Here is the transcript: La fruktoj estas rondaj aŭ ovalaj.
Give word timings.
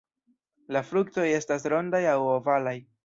La 0.77 0.81
fruktoj 0.87 1.25
estas 1.41 1.67
rondaj 1.75 2.03
aŭ 2.15 2.17
ovalaj. 2.31 2.75